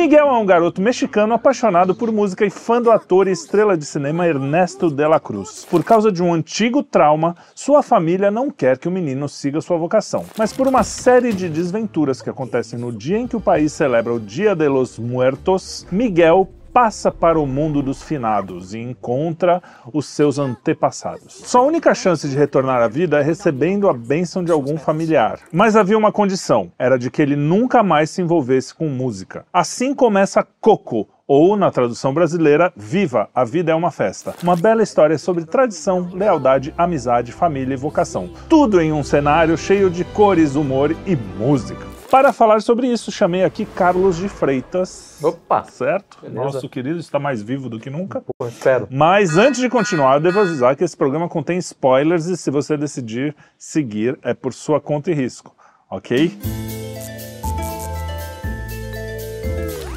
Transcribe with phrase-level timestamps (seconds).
[0.00, 3.84] Miguel é um garoto mexicano apaixonado por música e fã do ator e estrela de
[3.84, 5.66] cinema Ernesto de la Cruz.
[5.66, 9.76] Por causa de um antigo trauma, sua família não quer que o menino siga sua
[9.76, 10.24] vocação.
[10.38, 14.14] Mas por uma série de desventuras que acontecem no dia em que o país celebra
[14.14, 19.62] o Dia de los Muertos, Miguel passa para o mundo dos finados e encontra
[19.92, 21.42] os seus antepassados.
[21.44, 25.40] Sua única chance de retornar à vida é recebendo a bênção de algum familiar.
[25.52, 29.44] Mas havia uma condição: era de que ele nunca mais se envolvesse com música.
[29.52, 34.34] Assim começa Coco, ou, na tradução brasileira, Viva, a vida é uma festa.
[34.42, 38.30] Uma bela história sobre tradição, lealdade, amizade, família e vocação.
[38.48, 41.91] Tudo em um cenário cheio de cores, humor e música.
[42.12, 45.18] Para falar sobre isso, chamei aqui Carlos de Freitas.
[45.22, 45.64] Opa!
[45.64, 46.18] Certo?
[46.20, 46.44] Beleza.
[46.44, 48.20] Nosso querido está mais vivo do que nunca.
[48.20, 48.86] Pô, espero.
[48.90, 52.76] Mas antes de continuar, eu devo avisar que esse programa contém spoilers e se você
[52.76, 55.56] decidir seguir, é por sua conta e risco,
[55.90, 56.30] ok?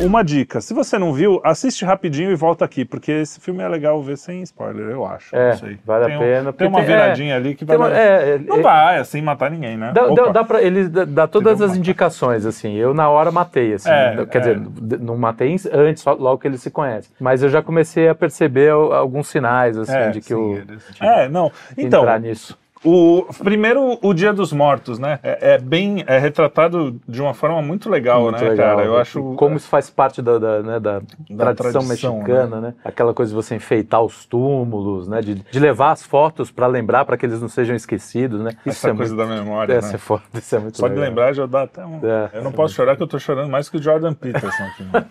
[0.05, 3.67] Uma dica, se você não viu, assiste rapidinho e volta aqui, porque esse filme é
[3.67, 5.35] legal ver sem spoiler, eu acho.
[5.35, 5.79] É, não sei.
[5.83, 7.87] vale a Tem um- pena, Tem uma tem- viradinha é, ali que Tem vai...
[7.89, 9.91] uma- é, Não é, vai, assim, matar ninguém, né?
[9.93, 12.75] Dá, dá, dá pra, ele dá, dá todas as indicações, assim.
[12.75, 13.89] Eu, na hora, matei, assim.
[13.89, 14.41] É, Quer é.
[14.53, 17.11] dizer, não matei antes, só logo que eles se conhecem.
[17.19, 20.63] Mas eu já comecei a perceber al- alguns sinais, assim, É, de que sim, o...
[21.01, 21.51] É, não.
[21.77, 22.57] Então, entrar nisso.
[22.83, 25.19] O, primeiro, o Dia dos Mortos, né?
[25.23, 28.75] É, é bem é retratado de uma forma muito legal, Muito né, legal.
[28.75, 28.87] cara?
[28.87, 29.35] Eu acho.
[29.35, 31.01] Como isso faz parte da, da, né, da
[31.35, 32.73] tradição, tradição, mexicana, né?
[32.83, 35.21] Aquela coisa de você enfeitar os túmulos, né?
[35.21, 38.51] De, de levar as fotos para lembrar, para que eles não sejam esquecidos, né?
[38.65, 39.29] Isso essa é coisa muito...
[39.29, 39.73] da memória.
[39.73, 39.95] Essa né?
[39.95, 41.09] é foda, isso é muito Só de legal.
[41.09, 41.99] lembrar já dá até um.
[42.03, 42.29] É.
[42.33, 44.83] eu não posso chorar que eu tô chorando mais que o Jordan Peterson aqui.
[44.83, 45.05] Né?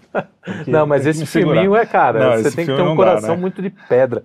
[0.66, 3.34] Não, mas esse filminho é, cara, Não, você tem que ter um não dá, coração
[3.34, 3.40] né?
[3.40, 4.22] muito de pedra.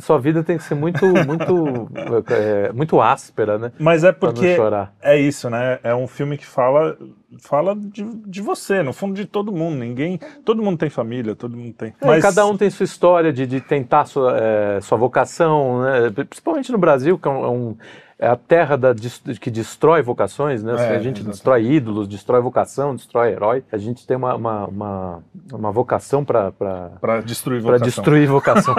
[0.00, 1.88] Sua vida tem que ser muito, muito,
[2.30, 3.72] é, muito áspera, né?
[3.78, 4.56] Mas é porque
[5.02, 5.78] é isso, né?
[5.82, 6.96] É um filme que fala
[7.40, 9.76] fala de, de você, no fundo de todo mundo.
[9.76, 11.92] Ninguém, todo mundo tem família, todo mundo tem.
[12.00, 16.10] É, cada um tem sua história de, de tentar sua, é, sua vocação, né?
[16.10, 17.76] principalmente no Brasil, que é um.
[18.18, 18.94] É é a terra da,
[19.40, 20.72] que destrói vocações, né?
[20.72, 21.24] É, a gente exatamente.
[21.24, 23.62] destrói ídolos, destrói vocação, destrói herói.
[23.70, 25.18] A gente tem uma, uma, uma,
[25.52, 27.86] uma vocação para para destruir para vocação.
[27.86, 28.74] destruir vocação.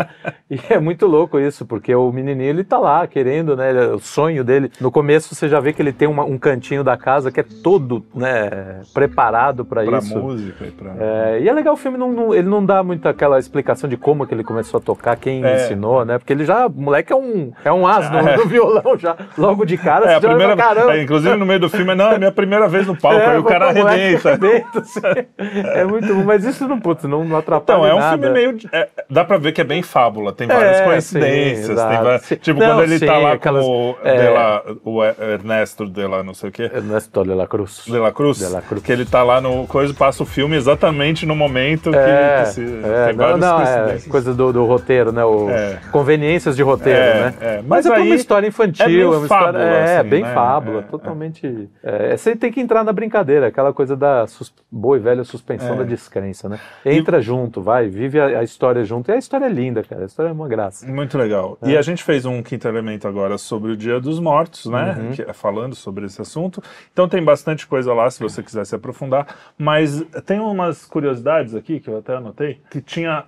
[0.50, 3.72] e é muito louco isso, porque o menininho ele tá lá querendo, né?
[3.92, 4.70] O sonho dele.
[4.80, 7.44] No começo você já vê que ele tem uma- um cantinho da casa que é
[7.62, 8.80] todo, né?
[8.92, 10.18] Preparado para Pra isso.
[10.18, 10.94] música e pra.
[10.98, 13.96] É, e é legal o filme, não, não- ele não dá muito aquela explicação de
[13.96, 15.56] como que ele começou a tocar, quem É.
[15.64, 16.18] ensinou, né?
[16.18, 18.46] Porque ele já, o moleque é um, é um as no, no
[18.98, 20.96] já, logo de cara, É, a primeira, caramba.
[20.96, 23.26] é, inclusive no meio do filme, é, não, é minha primeira vez no palco, É,
[23.32, 24.28] aí o cara moleque arrebenta.
[24.30, 25.00] arrebenta, assim.
[25.74, 28.18] É muito bom, mas isso não, putz, não, não atrapalha Então, é um nada.
[28.22, 28.58] filme meio.
[28.72, 31.66] é, dá pra ver que é bem fábula, tem várias É, coincidências.
[31.78, 32.36] sim, tem Sim.
[32.36, 34.62] Tipo, Não, quando ele tá sim, lá aquelas- com o, é.
[34.84, 36.70] o Ernesto de la não sei o quê.
[36.74, 37.82] Ernesto de la Cruz.
[37.86, 38.82] De la Cruz, De la Cruz.
[38.82, 42.48] que ele tá lá no coisa, passa o filme exatamente no momento que, É, que
[42.50, 44.10] se, é, tem não, várias não, é coincidências.
[44.12, 45.24] coisa do, do roteiro, né?
[45.24, 45.78] O, É.
[45.90, 47.34] Conveniências de roteiro, É, né?
[47.40, 47.56] é.
[47.66, 49.58] Mas, Mas é aí uma história infantil, é meio uma história.
[49.58, 50.34] é, assim, bem né?
[50.34, 51.68] fábula, É, totalmente.
[51.82, 55.74] É, você tem que entrar na brincadeira, aquela coisa da sus- boa e velha suspensão
[55.74, 55.78] É.
[55.78, 56.58] da descrença, né?
[56.84, 59.10] Entra junto, vai, vive a, a história junto.
[59.10, 60.02] E a história é linda, cara.
[60.02, 60.86] A história é uma graça.
[60.86, 61.56] Muito legal.
[61.62, 61.70] É.
[61.70, 64.96] E a gente fez um quinto elemento agora sobre o Dia dos Mortos, né?
[64.98, 65.10] Uhum.
[65.12, 66.62] Que é falando sobre esse assunto.
[66.92, 69.26] Então tem bastante coisa lá, se você quiser se aprofundar.
[69.56, 73.24] Mas tem umas curiosidades aqui que eu até anotei, que tinha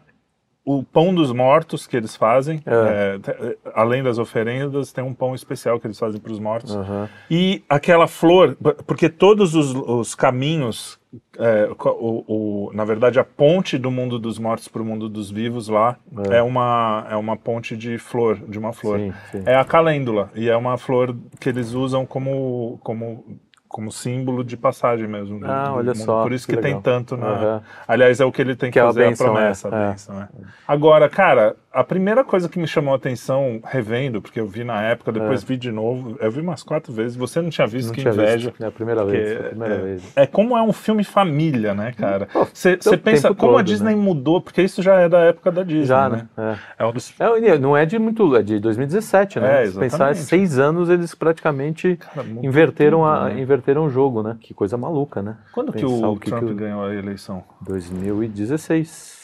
[0.78, 2.60] o pão dos mortos que eles fazem.
[2.66, 3.14] É.
[3.14, 6.74] é, te- além das oferendas, tem um pão especial que eles fazem para os mortos.
[6.74, 7.08] Aham.
[7.30, 10.98] E aquela flor, porque todos os, os caminhos,
[11.38, 12.24] é, o,
[12.68, 15.96] o- na verdade, a ponte do mundo dos mortos para o mundo dos vivos lá
[16.30, 16.36] É.
[16.36, 18.98] é, uma, é uma ponte de flor, de uma flor.
[18.98, 19.42] Sim, sim.
[19.46, 23.24] É a calêndula, e é uma flor que eles usam como, como,
[23.70, 25.38] como símbolo de passagem mesmo.
[25.38, 26.04] do- Ah, do olha mundo.
[26.04, 27.26] só, Por isso que que, tem tanto na.
[27.28, 27.62] Aham.
[27.86, 29.68] Aliás, é o que ele tem que, Que é a fazer bênção, a promessa.
[29.68, 29.88] é, a é.
[29.90, 30.28] bênção, é.
[30.66, 34.82] Agora, cara, a primeira coisa que me chamou a atenção, revendo, porque eu vi na
[34.82, 37.94] época, depois vi de novo, eu vi umas quatro vezes, você não tinha visto, Não
[37.94, 38.50] que tinha inveja.
[38.50, 38.62] visto.
[38.64, 39.38] É a primeira vez.
[39.38, 40.12] A primeira é, vez.
[40.16, 42.26] é como é um filme família, né, cara?
[42.52, 44.00] Você o pensa como a todo, Disney né?
[44.02, 46.28] mudou, porque isso já é da época da Disney, Já, né?
[46.36, 46.58] né?
[46.78, 46.82] É.
[46.82, 49.62] É um dos É, não é de muito, é de 2017, né?
[49.62, 53.40] É, Se pensar, seis anos eles praticamente Cara, inverteram, tudo, a, né?
[53.40, 54.36] inverteram o jogo, né?
[54.40, 55.36] Que coisa maluca, né?
[55.52, 57.44] Quando que Pensar o que Trump que o- ganhou a eleição?
[57.60, 59.19] 2016.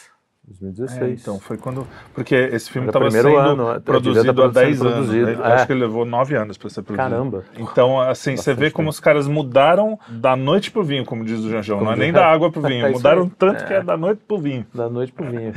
[0.47, 1.03] 2016.
[1.03, 1.87] É, então, foi quando.
[2.15, 5.09] Porque esse filme estava sendo ano, é, produzido há estar 10 sendo anos.
[5.11, 5.33] né?
[5.33, 5.53] é.
[5.53, 7.11] Acho que ele levou 9 anos para ser produzido.
[7.11, 7.45] Caramba.
[7.59, 11.41] Então, assim, você vê Bastante como os caras mudaram da noite pro vinho, como diz
[11.41, 11.81] o Janjão.
[11.81, 12.93] Não é nem da água pro É vinho.
[12.93, 13.67] Mudaram tanto É.
[13.67, 14.67] que é da noite pro vinho.
[14.73, 15.53] Da noite pro vinho.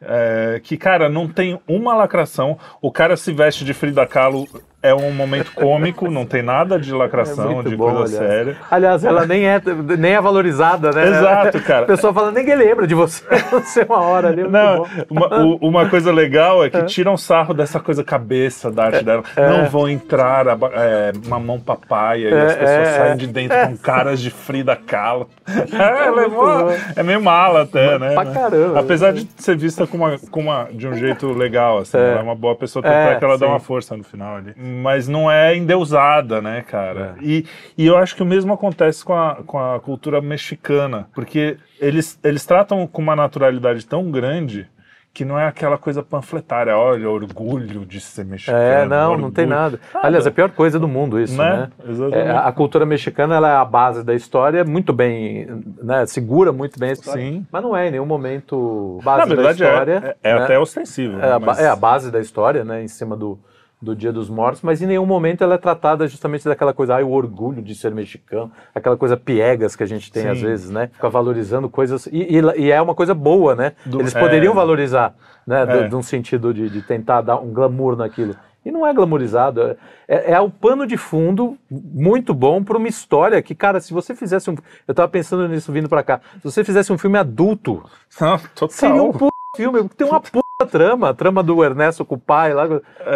[0.00, 2.58] É, que, cara, não tem uma lacração.
[2.80, 4.48] O cara se veste de Frida Kahlo
[4.82, 8.32] é um momento cômico, não tem nada de lacração, É de bom, coisa aliás.
[8.32, 8.56] séria.
[8.70, 9.60] Aliás, ela nem é,
[9.98, 11.06] nem é valorizada, né?
[11.08, 11.84] Exato, cara.
[11.84, 13.22] O pessoal fala, ninguém lembra de você.
[13.50, 14.42] Você uma hora ali.
[14.42, 18.84] é Não, uma, o- uma coisa legal é que tiram sarro dessa coisa cabeça da
[18.86, 19.22] arte dela.
[19.36, 23.16] Não vão entrar a, é, mamão papaya e as É, pessoas é, saem é.
[23.16, 25.28] de dentro com caras de Frida Kahlo.
[25.50, 26.70] É, ela é, mó- bom.
[26.96, 28.14] é meio mala até, né?
[28.14, 28.80] pra caramba.
[28.80, 31.96] Apesar de ser vista com uma, com uma, de um jeito legal, assim.
[31.96, 32.00] É.
[32.00, 33.52] Ela é uma boa pessoa, tanto É, é que ela dá sim.
[33.52, 34.54] uma força no final ali.
[34.82, 37.16] Mas não é endeusada, né, cara?
[37.20, 37.24] É.
[37.24, 37.46] E,
[37.76, 42.18] e eu acho que o mesmo acontece com a, com a cultura mexicana, porque eles,
[42.22, 44.66] eles tratam com uma naturalidade tão grande
[45.12, 48.58] que não é aquela coisa panfletária, olha, orgulho de ser mexicano.
[48.62, 49.60] É, não, não tem orgulho.
[49.60, 49.80] nada.
[50.00, 51.50] Aliás, é a pior coisa do mundo isso, Né?
[51.56, 51.68] né?
[51.88, 52.28] Exatamente.
[52.28, 55.48] É, a cultura mexicana ela é a base da história, muito bem,
[55.82, 57.44] né, segura muito bem a história, Sim.
[57.50, 60.16] mas não é em nenhum momento base Na verdade, da história.
[60.22, 60.44] é, é, é né?
[60.44, 61.18] até ostensível.
[61.20, 63.36] É a, né, ba- mas- é a base da história, né, em cima do,
[63.80, 67.02] do Dia dos Mortos, mas em nenhum momento ela é tratada justamente daquela coisa, ai,
[67.02, 70.28] o orgulho de ser mexicano, aquela coisa piegas que a gente tem Sim.
[70.28, 70.90] às vezes, né?
[70.92, 73.72] Fica valorizando coisas, e, e- e é uma coisa boa, né?
[73.86, 74.20] Do- Eles é.
[74.20, 75.14] poderiam valorizar,
[75.46, 75.88] né, É.
[75.88, 78.34] de um sentido de, de tentar dar um glamour naquilo.
[78.62, 82.88] E não é glamourizado, é, é, é o pano de fundo muito bom para uma
[82.88, 84.54] história que, cara, se você fizesse um.
[84.86, 86.20] Eu tava pensando nisso vindo para cá.
[86.42, 87.82] Se você fizesse um filme adulto,
[88.20, 88.68] Não, total.
[88.68, 89.12] Seria um
[89.56, 92.66] filme, porque tem uma puta trama, a trama do Ernesto com o pai lá.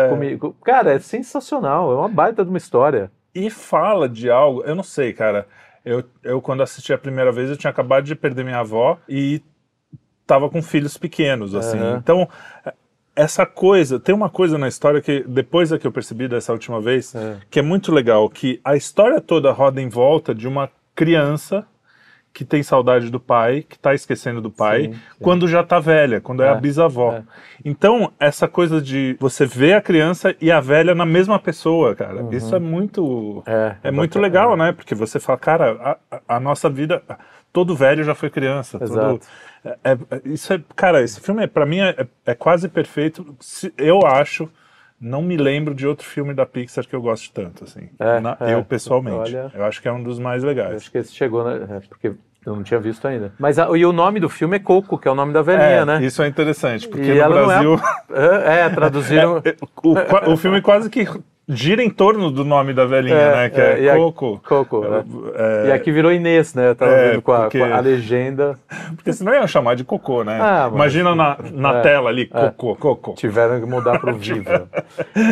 [0.09, 0.57] comigo.
[0.65, 3.11] Cara, é sensacional, é uma baita de uma história.
[3.35, 5.47] E fala de algo, eu não sei, cara.
[5.85, 9.43] Eu, eu, quando assisti a primeira vez, eu tinha acabado de perder minha avó e
[10.27, 11.79] tava com filhos pequenos, assim.
[11.79, 11.99] Aham.
[12.03, 12.29] Então,
[13.15, 16.81] essa coisa, tem uma coisa na história que depois é que eu percebi dessa última
[16.81, 17.37] vez, É.
[17.51, 21.67] que é muito legal, que a história toda roda em volta de uma criança
[22.35, 24.99] que tem saudade do pai, que tá esquecendo do pai, Sim, sim.
[25.21, 27.13] quando já tá velha, quando é, É, a bisavó.
[27.13, 27.23] é.
[27.65, 32.25] Então, essa coisa de você ver a criança e a velha na mesma pessoa, cara,
[32.25, 32.33] Uhum.
[32.33, 34.23] isso é muito É, é muito bacana.
[34.27, 34.73] legal, né?
[34.73, 37.01] Porque você fala, cara, a, a- nossa vida,
[37.53, 38.81] todo velho já foi criança.
[38.81, 39.27] todo- Exato.
[39.65, 43.35] é- é- isso é, cara, esse filme para mim é, é quase perfeito.
[43.39, 44.51] Se- eu acho,
[45.05, 47.91] não me lembro de outro filme da Pixar que eu goste tanto, assim.
[47.99, 48.55] É, Na- é.
[48.55, 50.77] eu pessoalmente, Olha- eu acho que é um dos mais legais.
[50.77, 51.77] Acho que esse chegou, né?
[51.77, 52.09] É, porque
[52.47, 53.33] eu não tinha visto ainda.
[53.39, 55.65] Mas a- e o nome do filme é Coco, que é o nome da velhinha,
[55.67, 56.03] É, né?
[56.05, 57.81] isso é interessante, porque E no é Brasil
[58.11, 59.39] É, é, traduziram.
[59.45, 61.06] é, o, o filme quase que
[61.49, 63.50] gira em torno do nome da velhinha, É, né?
[63.50, 64.41] Que é, é, a- Coco.
[64.46, 64.85] Coco,
[65.35, 66.75] É, E aqui virou Inês, né?
[66.75, 68.58] Tá É, vendo com, a, porque- com a legenda.
[68.96, 70.38] Porque senão iam chamar de cocô, né?
[70.41, 73.12] Ah, mas- Imagina na, na É, tela ali, cocô, cocô.
[73.14, 74.69] Tiveram que mudar pro Viva.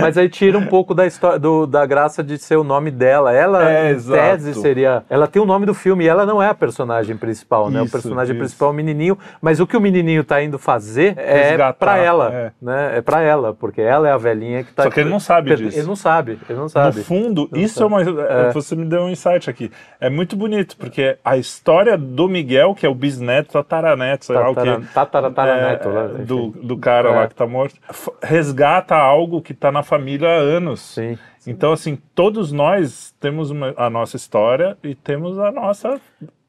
[0.00, 3.32] Mas aí tira um pouco da história, do- da graça de ser o nome dela.
[3.32, 4.20] Ela, É, em exato.
[4.20, 5.02] tese, seria.
[5.08, 7.80] Ela tem o nome do filme e ela não é a personagem principal, né?
[7.80, 8.38] O Isso, personagem isso.
[8.40, 9.18] principal é o menininho.
[9.40, 12.52] Mas o que o menininho tá indo fazer é Resgatar, pra ela, é.
[12.60, 12.98] né?
[12.98, 14.84] É pra ela, porque ela é a velhinha que tá.
[14.84, 15.78] Só que ele não sabe per- disso.
[15.78, 17.02] Ele não sabe, ele não No sabe.
[17.02, 18.02] fundo, isso é uma.
[18.02, 19.70] é, Você me deu um insight aqui.
[20.00, 24.50] É muito bonito, porque a história do Miguel, que é o bisneto, tataraneto, sei lá
[24.50, 24.87] o Tatara- quê.
[24.93, 26.25] Tatarataraneto, é, lá, enfim.
[26.25, 27.14] do, do cara É.
[27.14, 27.75] lá que tá morto,
[28.22, 30.81] resgata algo que tá na família há anos.
[30.81, 31.19] Sim.
[31.46, 36.00] Então, assim, todos nós temos uma- a nossa história e temos a nossa,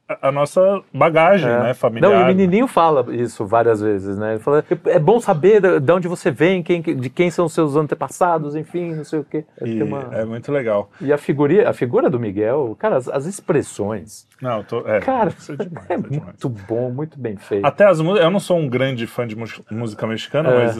[0.08, 1.58] a, nossa bagagem, É.
[1.62, 2.10] né, familiar.
[2.10, 4.32] Não, e o menininho fala isso várias vezes, né?
[4.34, 7.74] Ele fala, é bom saber de de onde você vem, quem, de quem são seus
[7.76, 9.44] antepassados, enfim, não sei o quê.
[9.60, 10.90] É, E uma- é muito legal.
[11.00, 15.30] E a, figuria, a figura do Miguel, cara, as, as expressões, Não, tô, é, cara,
[15.48, 17.64] é demais, é é muito bom, muito bem feito.
[17.64, 19.36] Até as músicas, eu não sou um grande fã de
[19.70, 20.64] música mexicana, É.
[20.64, 20.78] mas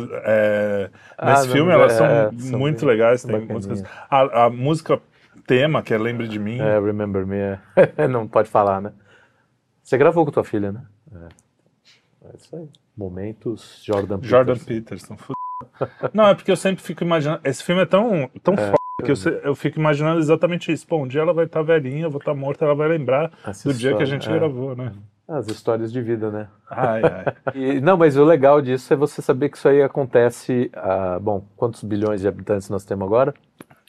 [1.16, 2.06] Ah, nesse não, filme elas são
[2.38, 3.22] são muito bem legais.
[3.22, 3.54] Tem bacaninha.
[3.54, 3.82] músicas.
[4.10, 5.00] A, a música
[5.46, 7.58] tema, que é Lembre de Mim, É, Remember Me, é.
[8.08, 8.92] não pode falar, né?
[9.84, 10.82] Você gravou com tua filha, né?
[11.14, 11.28] É.
[12.28, 12.66] É isso aí.
[12.96, 14.28] Momentos Jordan Peterson.
[14.36, 15.16] Jordan Peterson.
[15.16, 15.34] fu-
[16.14, 17.40] Não, é porque eu sempre fico imaginando.
[17.44, 18.74] Esse filme é tão, tão foda
[19.04, 20.86] que eu, se- eu fico imaginando exatamente isso.
[20.86, 23.68] Pô, um dia ela vai estar velhinha, eu vou estar morta, ela vai lembrar Essa
[23.68, 24.32] do dia que a história, gente é.
[24.38, 24.92] gravou, né?
[25.28, 26.48] As histórias de vida, né?
[26.70, 27.34] Ai, ai.
[27.54, 30.70] E, não, mas o legal disso é você saber que isso aí acontece.
[30.74, 33.34] ah, bom, quantos bilhões de habitantes nós temos agora?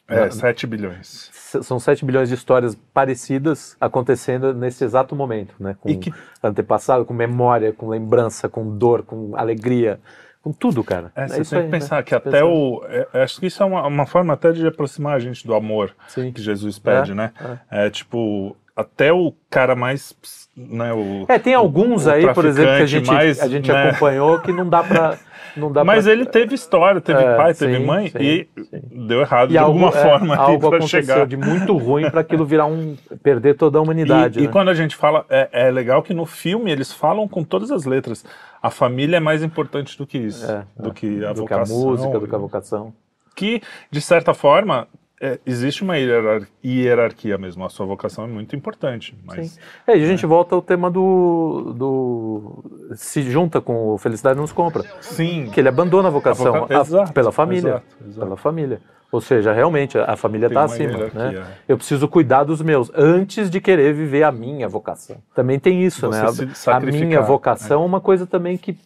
[0.08, 1.30] É, 7 bilhões.
[1.64, 5.76] São 7 bilhões de histórias parecidas acontecendo nesse exato momento, né?
[5.80, 10.00] Com que- antepassado, com memória, com lembrança, com dor, com alegria,
[10.42, 11.12] com tudo, cara.
[11.16, 11.80] É, você isso tem aí, que né?
[11.80, 12.84] pensar que Você até o.
[12.88, 15.56] é, é, acho que isso é uma, uma forma até de aproximar a gente do
[15.56, 16.32] amor Sim.
[16.32, 17.32] que Jesus pede, É, né?
[17.72, 17.90] É.
[17.90, 20.16] tipo, até o cara mais.
[20.56, 23.72] Né, o, É, tem alguns o aí, por exemplo, que a gente, mais, a gente
[23.72, 23.90] né?
[23.90, 25.18] acompanhou que não dá pra.
[25.56, 26.14] Não dá Mas pra...
[26.14, 28.82] ele teve história, teve É, pai, teve sim, mãe sim, e sim.
[29.08, 31.26] deu errado E de algo, alguma é, forma algo para aconteceu chegar.
[31.28, 32.96] de muito ruim para aquilo virar um.
[33.24, 34.40] perder toda a humanidade.
[34.40, 34.52] E, e né?
[34.52, 37.86] quando a gente fala, é, é legal que no filme eles falam com todas as
[37.86, 38.26] letras.
[38.62, 40.94] A família é mais importante do que isso, É, do é.
[40.94, 41.78] que a do que a vocação.
[41.80, 42.94] música, do que a vocação.
[43.36, 44.88] que, de certa forma,
[45.22, 47.64] é, existe uma hierar- hierarquia mesmo.
[47.66, 49.18] A sua vocação é muito importante.
[49.26, 49.60] Mas Sim.
[49.88, 52.64] É, e a gente volta ao tema do, do.
[52.96, 54.84] Se junta com o Felicidade Nos Compra.
[55.02, 57.70] sim, Que ele abandona a vocação A voca- a- exato, pela família.
[57.70, 58.20] exato, exato.
[58.20, 58.82] Pela família.
[59.12, 60.98] Ou seja, realmente, a família está acima.
[61.14, 61.36] Né?
[61.38, 61.44] é.
[61.70, 65.18] Eu preciso cuidar dos meus antes de querer viver a minha vocação.
[65.34, 66.28] Também tem isso, Você né?
[66.68, 68.78] A- A, minha vocação é uma coisa também que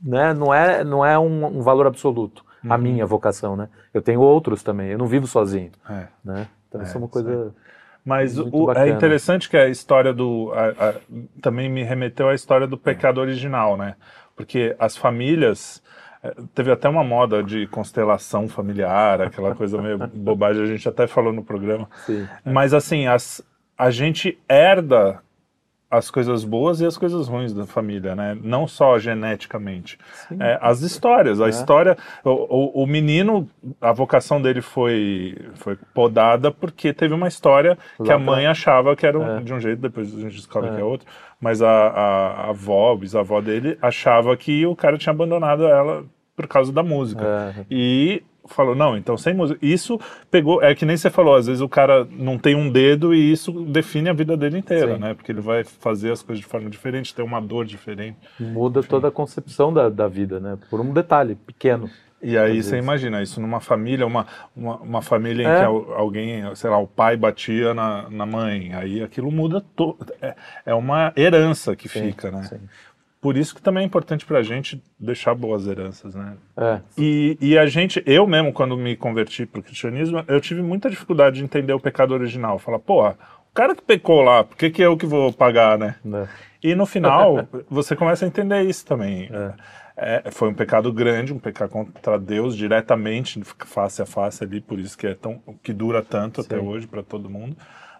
[0.00, 2.44] né, não é, não é um, um valor absoluto.
[2.66, 2.72] Uhum.
[2.72, 3.68] A minha vocação, né?
[3.94, 4.88] Eu tenho outros também.
[4.90, 6.06] Eu não vivo sozinho, é.
[6.24, 6.46] né?
[6.68, 7.54] Então isso é uma isso coisa.
[8.04, 10.52] Mas o- é interessante que a história do.
[10.54, 10.94] a- a-
[11.42, 13.94] também me remeteu à história do pecado original, né?
[14.36, 15.82] Porque as famílias.
[16.22, 21.06] eh, Teve até uma moda de constelação familiar, aquela coisa meio bobagem, a gente até
[21.06, 21.88] falou no programa.
[22.04, 22.26] Sim.
[22.44, 23.42] Mas assim, as,
[23.76, 25.20] a gente herda
[25.96, 28.36] as coisas boas e as coisas ruins da família, né?
[28.42, 29.98] Não só geneticamente.
[30.38, 31.50] É, as histórias, a É.
[31.50, 31.96] história.
[32.24, 33.48] O, o- o menino,
[33.80, 39.06] a vocação dele foi, foi podada porque teve uma história que a mãe achava que
[39.06, 39.40] era um- É.
[39.40, 40.74] de um jeito, depois a gente descobre É.
[40.74, 41.06] que é outro.
[41.40, 46.04] Mas a, a, a avó, a bisavó dele, achava que o cara tinha abandonado ela
[46.34, 47.54] por causa da música.
[47.58, 47.64] É.
[47.70, 49.58] E falou, não, então sem música.
[49.64, 49.98] Isso
[50.30, 53.32] pegou, é que nem você falou, às vezes o cara não tem um dedo e
[53.32, 55.00] isso define a vida dele inteira, Sim.
[55.00, 55.14] né?
[55.14, 58.16] Porque ele vai fazer as coisas de forma diferente, tem uma dor diferente.
[58.38, 60.58] Muda toda a concepção da, da vida, né?
[60.70, 61.88] Por um detalhe pequeno.
[62.22, 64.26] E aí você imagina, isso numa família, uma,
[64.56, 65.58] uma, uma família em É.
[65.58, 69.62] que al- alguém, sei lá, o pai batia na, na mãe, aí aquilo muda,
[70.22, 70.34] é,
[70.64, 72.42] é uma herança que Sim, fica, né?
[72.44, 72.58] sim.
[73.20, 76.36] Por isso que também é importante pra gente deixar boas heranças, né?
[76.56, 76.80] É.
[76.96, 80.90] E, e a gente, eu mesmo, quando me converti para o cristianismo, eu tive muita
[80.90, 82.58] dificuldade de entender o pecado original.
[82.58, 83.18] Falar, porra,
[83.50, 85.96] o cara que pecou lá, por que, que eu que vou pagar, né?
[86.04, 86.28] né?
[86.62, 89.28] E no final, você começa a entender isso também.
[89.32, 89.54] É.
[89.98, 94.78] É, foi um pecado grande, um pecado contra Deus diretamente, face a face ali, por
[94.78, 96.66] isso que é tão que dura tanto até Sim.
[96.66, 97.56] hoje para todo mundo.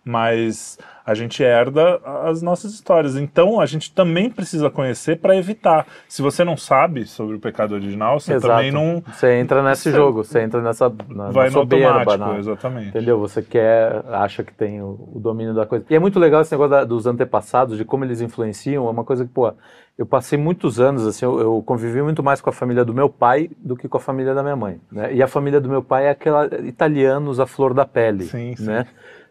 [0.06, 3.16] Mas a gente herda as nossas histórias.
[3.16, 5.84] Então a gente também precisa conhecer para evitar.
[6.08, 8.54] Se você não sabe sobre o pecado original, você Exato.
[8.54, 12.16] também não Você entra nesse Você- jogo, você entra nessa na, vai na no soberba,
[12.16, 12.88] na- exatamente.
[12.88, 13.18] entendeu?
[13.18, 15.84] Você quer, acha que tem o, o domínio da coisa.
[15.90, 18.86] E é muito legal esse negócio da- dos antepassados, de como eles influenciam.
[18.86, 19.52] É uma coisa que, pô,
[19.98, 23.08] eu passei muitos anos, assim, eu, eu convivi muito mais com a família do meu
[23.08, 24.80] pai do que com a família da minha mãe.
[24.92, 25.14] Né?
[25.14, 28.64] E a família do meu pai é aquela italianos à flor da pele, Sim, sim.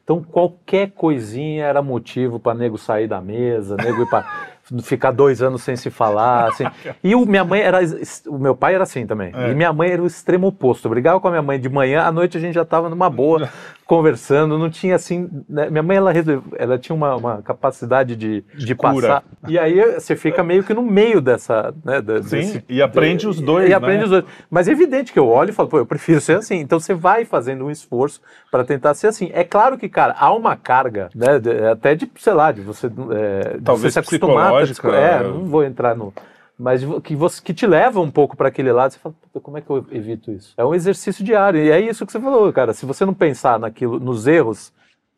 [0.05, 4.23] Então qualquer coisinha era motivo para nego sair da mesa, nego ir para
[4.83, 6.63] ficar dois anos sem se falar, assim.
[7.03, 7.79] E o minha mãe era,
[8.27, 9.31] o meu pai era assim também.
[9.35, 9.49] É.
[9.49, 10.85] E minha mãe era o extremo oposto.
[10.85, 13.09] Eu brigava com a minha mãe de manhã, à noite a gente já estava numa
[13.09, 13.49] boa,
[13.85, 14.57] conversando.
[14.57, 15.69] Não tinha assim, né?
[15.69, 16.11] minha mãe ela,
[16.57, 19.07] ela tinha uma, uma capacidade de, de cura.
[19.07, 19.23] passar.
[19.47, 22.01] E aí você fica meio que no meio dessa, né?
[22.01, 23.75] da- Sim, desse- e aprende os dois, E né?
[23.75, 24.25] aprende os dois.
[24.49, 26.59] Mas é evidente que eu olho e falo, pô, eu prefiro ser assim.
[26.59, 29.29] Então você vai fazendo um esforço para tentar ser assim.
[29.33, 31.39] É claro que, cara, há uma carga, né?
[31.39, 34.51] de- até de, sei lá, de você, é, de Talvez você se acostumar.
[34.95, 35.23] é.
[35.23, 36.13] não vou entrar no.
[36.57, 39.57] Mas que, você, que te leva um pouco para aquele lado, você fala, "Puta, como
[39.57, 40.53] é que eu evito isso?
[40.57, 41.59] É um exercício diário.
[41.61, 42.73] E é isso que você falou, cara.
[42.73, 44.73] Se você não pensar naquilo, nos erros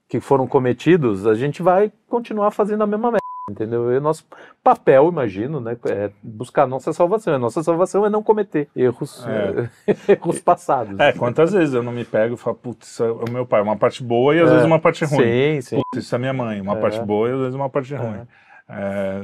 [0.09, 3.19] que foram cometidos, a gente vai continuar fazendo a mesma merda.
[3.49, 3.93] Entendeu?
[3.93, 4.25] E o nosso
[4.61, 7.33] papel, imagino, né, é buscar a nossa salvação.
[7.33, 9.25] A nossa salvação é não cometer erros,
[10.05, 10.99] erros passados.
[10.99, 13.61] É, quantas vezes eu não me pego e falo, putz, isso é o meu pai,
[13.61, 15.23] uma parte boa e às vezes uma parte ruim.
[15.23, 15.75] Sim, sim.
[15.77, 16.81] Putz, isso é minha mãe, uma É.
[16.81, 18.21] parte boa e às vezes uma parte ruim.
[18.69, 19.21] É,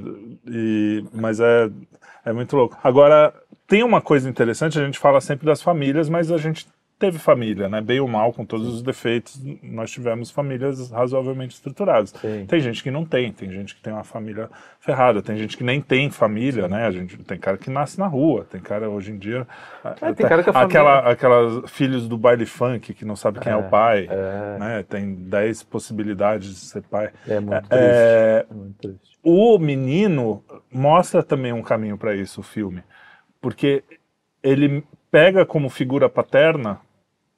[0.47, 1.69] e, mas é,
[2.25, 2.77] é muito louco.
[2.83, 3.33] Agora,
[3.67, 6.65] tem uma coisa interessante, a gente fala sempre das famílias, mas a gente
[6.99, 7.81] teve família, né?
[7.81, 12.11] Bem ou mal, com todos os defeitos, nós tivemos famílias razoavelmente estruturadas.
[12.11, 12.45] Sim.
[12.47, 15.63] Tem gente que não tem, tem gente que tem uma família ferrada, tem gente que
[15.63, 16.85] nem tem família, né?
[16.85, 19.45] A gente tem cara que nasce na rua, tem cara hoje em dia.
[20.01, 23.39] É, tem cara que a família- aquela, aquelas filhos do baile funk que não sabe
[23.39, 24.57] quem é, o pai, é.
[24.59, 24.83] né?
[24.87, 27.11] Tem 10 possibilidades de ser pai.
[27.27, 27.69] É muito triste.
[27.71, 29.17] É, É muito triste.
[29.21, 32.81] o menino mostra também um caminho para isso, o filme.
[33.41, 33.83] Porque
[34.41, 36.79] ele pega como figura paterna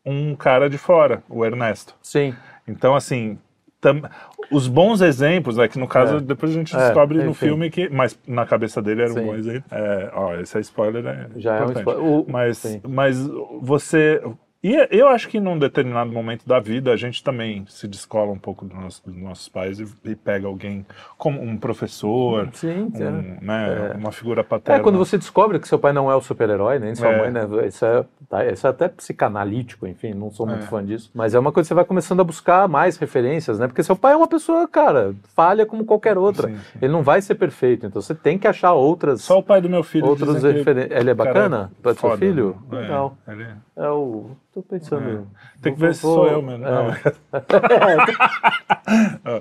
[0.05, 1.93] um cara de fora, o Ernesto.
[2.01, 2.33] Sim.
[2.65, 3.37] Então, assim,
[3.81, 4.01] tam-
[4.49, 6.19] os bons exemplos, é que no caso, É.
[6.21, 7.47] depois a gente É, descobre no enfim.
[7.47, 7.89] filme que.
[7.89, 9.65] Mas na cabeça dele era um bom exemplo.
[9.71, 11.79] É, ó, esse é spoiler, é Já é um importante.
[11.79, 12.03] spoiler.
[12.05, 12.81] O- Mas, sim.
[12.87, 13.17] mas
[13.61, 14.21] você.
[14.67, 18.37] E eu acho que num determinado momento da vida a gente também se descola um
[18.39, 20.83] pouco do nosso- dos nossos pais e, e pega alguém
[21.19, 23.11] como um professor, Sim, um, é.
[23.45, 23.97] né, É.
[23.97, 24.79] uma figura paterna.
[24.79, 27.21] É, quando você descobre que seu pai não é o super-herói, nem sua É.
[27.21, 27.41] mãe, né?
[27.67, 30.67] Isso é, tá, isso é até psicanalítico, enfim, não sou muito É.
[30.67, 31.11] fã disso.
[31.13, 33.67] Mas é uma coisa que você vai começando a buscar mais referências, né?
[33.67, 36.47] Porque seu pai é uma pessoa, cara, falha como qualquer outra.
[36.47, 36.79] Sim, sim.
[36.81, 39.21] Ele não vai ser perfeito, então você tem que achar outras.
[39.21, 41.71] Só o pai do meu filho que referen- ele é bacana?
[41.83, 42.57] Pra seu foda, filho?
[42.71, 42.79] né?
[42.81, 43.15] Legal.
[43.27, 44.31] É, ele- É o.
[44.55, 45.27] Tô pensando.
[45.61, 46.65] Tem que ver se sou eu mesmo.
[46.65, 46.71] é.
[46.71, 46.87] Não,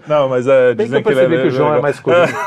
[0.08, 2.34] não, mas é, que dizem eu percebi ele que o João é mais curioso.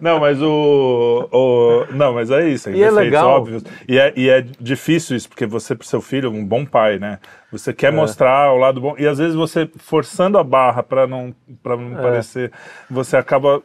[0.00, 2.70] Não, mas o, o- Não, mas é isso.
[2.70, 3.28] E é legal.
[3.28, 3.64] óbvios.
[3.88, 7.18] E é, e é difícil isso, porque você, pro seu filho, um bom pai, né?
[7.50, 7.72] Você É.
[7.72, 8.94] quer mostrar o lado bom.
[8.96, 12.02] E às vezes você, forçando a barra para não, pra não É.
[12.02, 12.52] parecer,
[12.88, 13.60] você acaba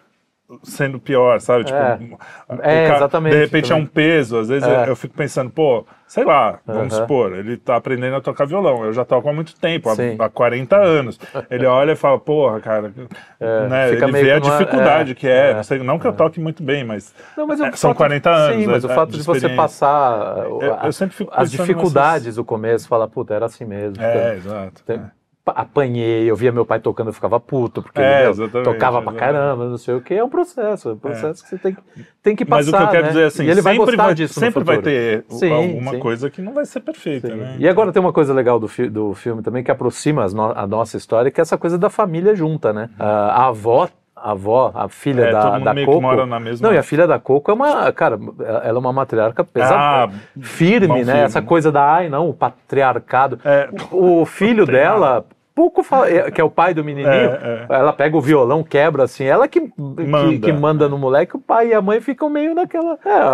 [0.62, 1.64] sendo pior, sabe?
[1.66, 2.84] Tipo, É.
[2.84, 3.84] É, ca- exatamente, De repente é também.
[3.84, 4.38] um peso.
[4.38, 4.84] Às vezes É.
[4.84, 7.02] eu, eu fico pensando, pô, sei lá, vamos Aham.
[7.02, 8.84] supor, ele tá aprendendo a tocar violão.
[8.86, 11.20] Eu já toco há muito tempo, há, há 40 anos.
[11.50, 12.94] Ele olha e fala, porra, cara,
[13.40, 13.90] É, né?
[13.92, 15.52] Ele vê a dificuldade é, que é.
[15.52, 17.98] é, não, sei, não que eu toque muito bem, mas Não, mas É, são fato-
[17.98, 21.52] 40 anos, Sim, mas é, o fato de de, você passar Eu- a- eu as
[21.52, 24.02] dificuldades do começo, falar, puta, era assim mesmo.
[24.04, 24.84] É, exato.
[24.86, 25.23] Tem- é.
[25.46, 29.02] Apanhei, eu via meu pai tocando, eu ficava puto, porque É, ele meu, exatamente, tocava
[29.02, 30.14] pra caramba, não sei o que.
[30.14, 31.82] É um processo, é um processo que você tem que,
[32.22, 32.78] tem que Mas passar.
[32.78, 33.10] o que eu quero né?
[33.10, 35.92] dizer é assim, e ele vai sempre, gostar vai, disso sempre vai ter Sim, alguma
[35.92, 36.00] sim.
[36.00, 37.36] coisa que não vai ser perfeita, Sim.
[37.36, 37.56] né?
[37.60, 40.54] E agora tem uma coisa legal do, fi- do filme também que aproxima as no-
[40.58, 42.90] a nossa história, que é essa coisa da família junta, né?
[42.98, 43.90] A, a avó,
[44.24, 46.02] a avó, a filha É, da, todo mundo da meio que Coco.
[46.02, 48.18] mora na mesma- Não, e a filha da Coco é uma, cara,
[48.64, 51.04] ela é uma matriarca pesada, Ah, firme, né?
[51.06, 51.20] firme.
[51.20, 53.38] Essa coisa da, ai não, o patriarcado.
[53.44, 53.70] É.
[53.92, 58.16] O filho dela pouco fala, é, que é o pai do menininho, É, ela pega
[58.18, 61.74] o violão, quebra assim, ela que manda, que, que manda no moleque, o pai e
[61.74, 63.28] a mãe ficam meio naquela, é, a,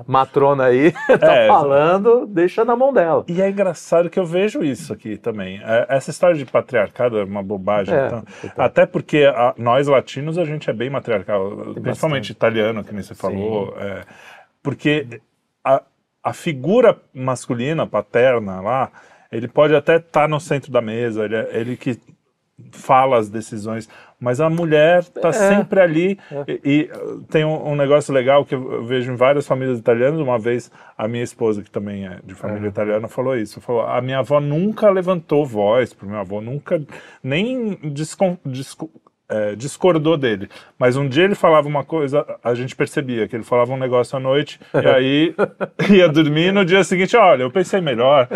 [0.00, 3.24] a- matrona aí tá É, falando, deixa na mão dela.
[3.28, 5.60] E é engraçado que eu vejo isso aqui também.
[5.64, 7.94] É, Essa história de patriarcado é uma bobagem.
[7.94, 8.24] É, então.
[8.56, 11.50] até porque a- nós latinos a gente é bem matriarcal,
[11.82, 13.74] principalmente italiano, que nem você falou.
[13.78, 14.02] é,
[14.62, 15.20] porque
[15.64, 15.82] a,
[16.22, 18.90] a figura masculina, paterna lá,
[19.36, 21.98] ele pode até estar no centro da mesa, ele, é- ele que
[22.70, 23.88] fala as decisões,
[24.20, 28.54] mas a mulher está sempre ali e, e, uh, tem um, um negócio legal que
[28.54, 30.20] eu vejo em várias famílias italianas.
[30.20, 33.60] Uma vez a minha esposa, que também é de família italiana, falou isso.
[33.60, 36.80] Falou: a minha avó nunca levantou voz para meu avô, nunca
[37.22, 38.88] nem discon, disco-
[39.28, 40.48] é, discordou dele.
[40.78, 44.16] Mas um dia ele falava uma coisa, a gente percebia que ele falava um negócio
[44.16, 45.34] à noite e aí
[45.90, 46.52] ia dormir.
[46.52, 48.28] No dia seguinte, olha, eu pensei melhor.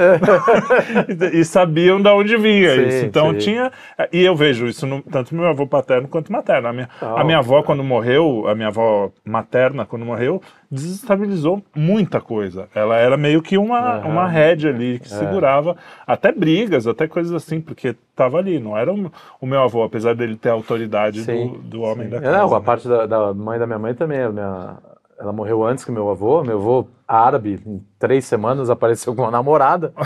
[1.35, 3.05] e, e sabiam de onde vinha Sim, isso.
[3.05, 3.39] Então sim.
[3.39, 3.73] tinha.
[4.13, 6.69] E eu vejo isso no- tanto no meu avô paterno quanto materno.
[6.69, 7.19] A minha, Tal.
[7.19, 12.69] a minha avó, quando morreu, a minha avó materna, quando morreu, desestabilizou muita coisa.
[12.75, 14.09] Ela era meio que uma, Aham.
[14.09, 15.11] uma rédea ali que É.
[15.17, 15.77] segurava
[16.07, 18.59] até brigas, até coisas assim, porque tava ali.
[18.59, 22.05] Não era o, o meu avô, apesar dele ter a autoridade Sim, do, do homem
[22.05, 22.11] sim.
[22.11, 22.39] da É, casa.
[22.39, 22.65] Não, a né?
[22.65, 24.29] parte da, da mãe da minha mãe também.
[24.31, 24.77] minha-
[25.19, 26.45] ela morreu antes que meu avô.
[26.45, 29.93] Meu avô árabe, em três semanas apareceu com uma namorada.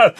[0.00, 0.10] É,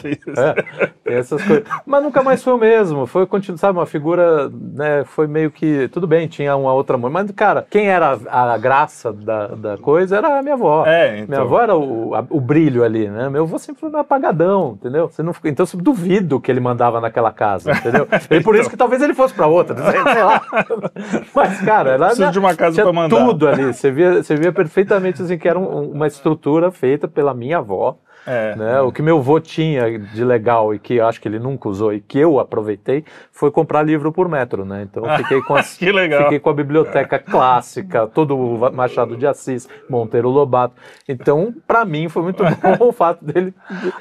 [1.03, 1.63] tem essas coisas.
[1.85, 3.05] Mas nunca mais foi o mesmo.
[3.05, 7.29] Foi, sabe, uma figura, né, foi meio que, tudo bem, tinha uma outra mãe, mas,
[7.31, 10.85] cara, quem era a, a graça da, da coisa era a minha avó.
[10.85, 11.27] É, então.
[11.27, 13.27] Minha avó era o, a- o brilho ali, né?
[13.29, 15.09] Meu avô sempre foi meio apagadão, entendeu?
[15.09, 18.07] Você não, então, eu duvido que ele mandava naquela casa, entendeu?
[18.29, 20.41] E por isso que talvez ele fosse pra outra, sei, lá.
[21.35, 23.15] Mas, cara, ela Preciso de uma casa mandar.
[23.15, 23.73] tudo ali.
[23.73, 27.97] Você via, você via perfeitamente assim, que era um- uma estrutura feita pela minha avó.
[28.25, 28.55] É.
[28.55, 28.81] Né?
[28.81, 31.99] O que meu avô tinha de legal e que acho que ele nunca usou e
[31.99, 34.83] que eu aproveitei foi comprar livro por metro, né?
[34.89, 36.23] Então eu fiquei com as, Que legal.
[36.23, 40.75] fiquei com a biblioteca clássica, todo o Machado de Assis, Monteiro Lobato.
[41.09, 43.53] Então, para mim foi muito bom o fato dele.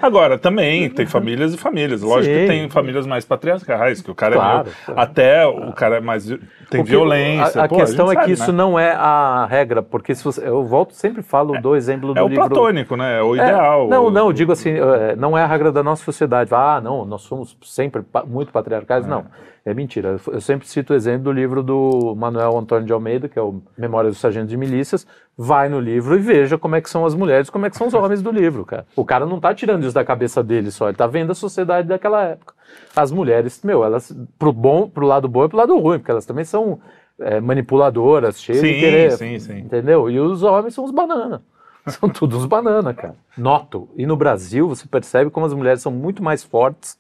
[0.02, 2.02] Agora, também tem famílias e famílias.
[2.02, 2.40] Lógico Sim.
[2.42, 5.00] que tem famílias mais patriarcais, que o cara é Claro, claro.
[5.00, 6.26] Até o cara é mais.
[6.26, 6.38] Tem
[6.83, 7.62] Porque violência.
[7.62, 8.59] A, a pô, questão gente é que sabe, isso né?
[8.59, 12.22] não é a regra, porque se você, eu volto sempre falo do exemplo do É
[12.22, 12.46] o livro.
[12.48, 13.18] platônico, né?
[13.18, 13.88] É o É, ideal.
[13.88, 16.51] não, não, eu digo assim, é, não é a regra da nossa sociedade.
[16.55, 19.07] Ah, não, nós somos sempre muito patriarcais.
[19.07, 19.25] Não,
[19.64, 20.16] é mentira.
[20.27, 23.62] Eu, sempre cito o exemplo do livro do Manuel Antônio de Almeida, que é o
[23.77, 25.07] Memórias do Sargento de Milícias.
[25.37, 27.87] Vai no livro e veja como é que são as mulheres, como é que são
[27.87, 28.87] os homens do livro, cara.
[28.94, 31.88] O cara não tá tirando isso da cabeça dele só, ele tá vendo a sociedade
[31.88, 32.55] daquela época.
[32.94, 36.27] As mulheres, meu, elas, pro bom, pro lado bom e pro lado ruim, porque elas
[36.27, 36.79] também são
[37.18, 39.12] é, manipuladoras, cheias de Sim, querer.
[39.12, 39.59] sim, sim.
[39.59, 40.11] Entendeu?
[40.11, 41.42] E os homens são os banana.
[41.98, 43.14] São todos uns banana, cara.
[43.37, 43.88] Noto.
[43.96, 46.98] E no Brasil você percebe como as mulheres são muito mais fortes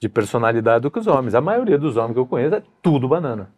[0.00, 1.34] de personalidade do que os homens.
[1.34, 3.48] A maioria dos homens que eu conheço é tudo banana.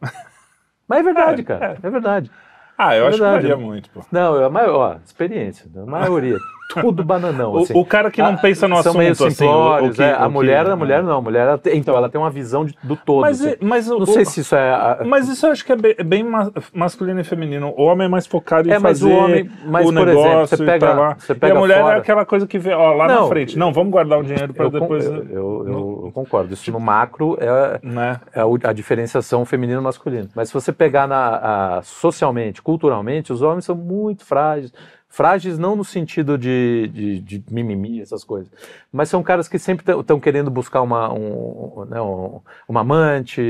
[0.89, 1.77] Mas é verdade, cara.
[1.83, 2.31] É verdade.
[2.79, 3.43] Ah, eu É acho verdade.
[3.47, 4.01] que varia muito, pô.
[4.13, 5.69] Não, a maior, ó, experiência.
[5.77, 6.37] A maioria.
[6.69, 7.57] Tudo bananão.
[7.59, 7.73] Assim.
[7.73, 10.03] O, o, cara que não ah, pensa no são assunto, meio assim, o, o que,
[10.03, 12.31] é, a mulher, que, a mulher não, a mulher, ela tem, então ela tem uma
[12.31, 13.23] visão de, do todo.
[13.23, 13.57] Mas, assim.
[13.61, 14.71] mas não sei se isso é.
[14.71, 14.99] A...
[15.05, 16.27] Mas isso eu acho que é bem, é bem,
[16.73, 17.73] masculino e feminino.
[17.77, 20.47] O homem é mais focado em é, fazer o, homem, mas, o por negócio exemplo,
[20.49, 21.17] você pega, lá.
[21.19, 21.97] Você pega e a mulher é fora.
[21.97, 23.59] é aquela coisa que vê, ó, lá não, na frente.
[23.59, 25.05] Não, vamos guardar o dinheiro para depois.
[25.05, 26.53] Eu, eu, eu, concordo.
[26.53, 28.21] Isso no macro é, né?
[28.35, 30.29] é a, a, diferenciação feminino-masculino.
[30.35, 34.73] Mas se você pegar na, a, socialmente, culturalmente, os homens são muito frágeis
[35.09, 38.53] Frágeis não no sentido de, de, de, mimimi, essas coisas,
[38.93, 43.41] mas são caras que sempre estão querendo buscar uma, um, né, um, uma amante.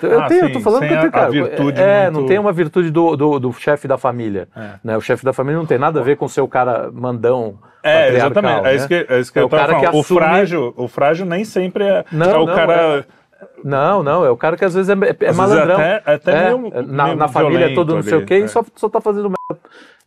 [0.00, 2.20] Eu, ah, tenho, sim, eu tô falando que tem, cara, a virtude é, muito...
[2.20, 4.46] não tem uma virtude do, do, do chefe da família.
[4.54, 4.70] É.
[4.84, 4.96] Né?
[4.96, 7.58] O chefe da família não tem nada a ver com o seu cara mandão.
[7.82, 8.62] É, exatamente.
[8.62, 8.72] Né?
[8.72, 9.80] É isso que, é isso que é eu o cara falando.
[9.80, 10.20] Que assume...
[10.20, 12.98] o, frágil, o frágil nem sempre é, não, é o não, cara.
[12.98, 13.18] É...
[13.64, 15.74] Não, não, é o cara que às vezes é, é malandrão.
[15.74, 18.38] Até, até é, meio, na, meio na família todo não sei o quê é.
[18.38, 19.60] e só, só tá fazendo merda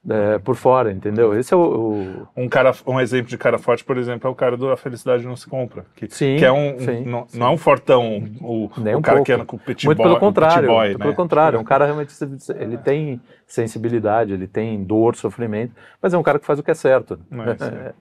[0.10, 1.38] é, por fora, entendeu?
[1.38, 4.36] Esse é o, o, Um, cara, um exemplo de cara forte, por exemplo, é o
[4.36, 5.86] cara do A Felicidade Não Se Compra.
[5.96, 7.38] Que, sim, que é um, sim, não, sim.
[7.38, 9.26] não, é um fortão, o, Nem o um cara pouco.
[9.26, 9.96] que anda com o Muito boy.
[9.96, 11.04] pelo contrário, boy, muito né?
[11.06, 11.58] pelo contrário.
[11.58, 12.14] É um cara realmente,
[12.58, 16.72] ele tem sensibilidade, ele tem dor, sofrimento, mas é um cara que faz o que
[16.72, 17.20] é certo.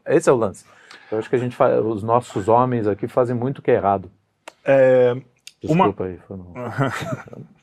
[0.06, 0.64] É, Esse é o lance.
[1.12, 3.74] Eu acho que a gente faz, os nossos homens aqui fazem muito o que é
[3.74, 4.10] errado.
[4.64, 5.14] É,
[5.60, 6.08] Desculpa uma...
[6.08, 6.18] aí.
[6.26, 6.54] Foi no...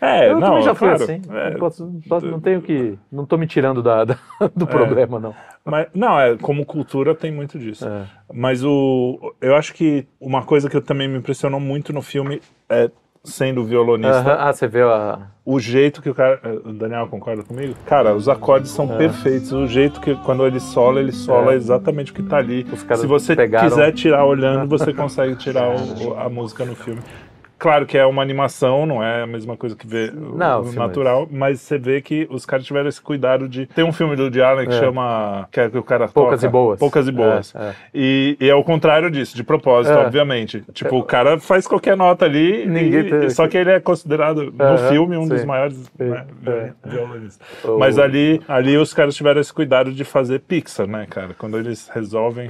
[0.00, 1.22] É, eu não, também já fui claro, assim.
[1.30, 2.98] é, não, posso, posso, não tenho que.
[3.12, 4.16] Não tô me tirando da, da
[4.54, 5.34] do problema, não.
[5.64, 7.86] Mas, não, é, como cultura tem muito disso.
[7.86, 8.02] É.
[8.32, 12.90] Mas o, eu acho que uma coisa que também me impressionou muito no filme é
[13.22, 14.34] sendo violonista.
[14.34, 15.18] Ah, você vê a.
[15.44, 16.40] O jeito que o cara.
[16.64, 17.74] O Daniel concorda comigo?
[17.86, 18.96] Cara, os acordes são É.
[18.96, 19.52] perfeitos.
[19.52, 21.56] O jeito que quando ele sola, ele sola É.
[21.56, 22.66] exatamente o que tá ali.
[22.96, 27.00] Se você pegaram- quiser tirar olhando, você consegue tirar o- a música no filme.
[27.60, 30.64] Claro que é uma animação, não é a mesma coisa que ver o- Não, o
[30.68, 33.66] sim, natural, mas você vê que os caras tiveram esse cuidado de.
[33.66, 34.78] Tem um filme do Woody Allen que É.
[34.80, 35.46] chama.
[35.52, 36.78] Que, é que o cara Poucas toca, e boas.
[36.80, 37.54] Poucas e boas.
[37.54, 37.74] É, é.
[37.94, 40.06] E, e é o contrário disso, de propósito, É.
[40.06, 40.64] obviamente.
[40.72, 44.50] Tipo, o cara faz qualquer nota ali, Ninguém e- tem- só que ele é considerado,
[44.50, 45.46] no filme, um dos sim.
[45.46, 46.70] maiores né, É.
[46.88, 47.40] violonistas.
[47.78, 51.34] Mas ali, ali os caras tiveram esse cuidado de fazer Pixar, né, cara?
[51.36, 52.48] Quando eles resolvem.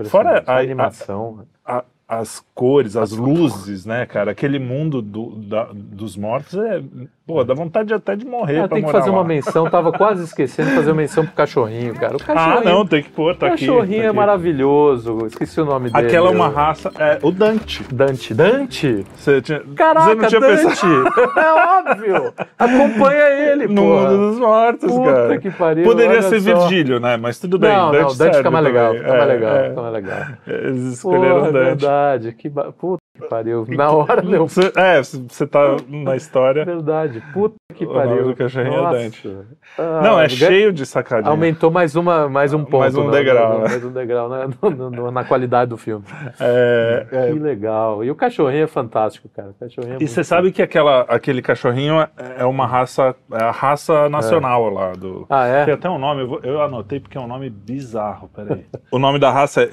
[0.00, 0.04] É.
[0.04, 1.40] Fora a- a animação.
[1.64, 4.30] a- as cores, as luzes, né, cara?
[4.30, 6.80] Aquele mundo do- da- dos mortos é.
[7.26, 8.60] Pô, dá vontade até de morrer.
[8.60, 9.16] Ah, pra tem que fazer lá.
[9.16, 12.12] uma menção, tava quase esquecendo de fazer uma menção pro cachorrinho, cara.
[12.14, 13.66] O Ah, cachorrinho, não, tem que pôr, tá o aqui.
[13.66, 14.16] cachorrinho tá é aqui.
[14.16, 15.26] maravilhoso.
[15.26, 16.06] Esqueci o nome dele.
[16.06, 16.92] Aquela é uma eu- raça.
[16.96, 17.82] É, o Dante.
[17.92, 18.32] Dante.
[18.32, 19.04] Dante?
[19.16, 20.62] Você, tinha, Caraca, você não tinha Dante!
[20.66, 21.04] pensado.
[21.36, 22.32] É óbvio!
[22.56, 24.10] Acompanha ele, No porra.
[24.10, 25.38] mundo dos mortos, Puta cara.
[25.38, 26.54] que pariu, Poderia ser só.
[26.68, 27.16] Virgílio, né?
[27.16, 27.72] Mas tudo bem.
[27.76, 29.68] Não, Dante não, Dante fica mais legal, fica mais É, legal, é.
[29.70, 30.18] fica mais legal.
[30.46, 31.84] Eles escolheram é Dante.
[31.96, 32.72] Verdade, que ba...
[32.72, 33.64] puta que pariu.
[33.70, 36.64] Na hora deu Você, é, você tá na história.
[36.66, 38.24] verdade, puta que O nome pariu.
[38.24, 38.90] do cachorrinho é.
[38.90, 39.36] Dante.
[39.78, 41.30] Ah, Não, é cheio de sacadinha.
[41.30, 42.78] Aumentou mais, uma, mais um ponto.
[42.80, 43.68] Mais um degrau, né?
[43.68, 44.48] Mais um degrau né?
[44.62, 46.04] No- na qualidade do filme.
[46.40, 47.26] É, é.
[47.32, 48.02] Que legal.
[48.04, 49.50] E o cachorrinho é fantástico, cara.
[49.50, 53.42] O cachorrinho é E você sabe que aquela, aquele cachorrinho é- é uma raça, é
[53.42, 55.26] a raça nacional lá do.
[55.28, 55.64] Ah, é?
[55.64, 58.64] Tem até um nome, eu, vou- eu anotei porque é um nome bizarro, peraí.
[58.90, 59.70] o nome da raça é